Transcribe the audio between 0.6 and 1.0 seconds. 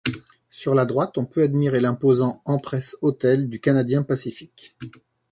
la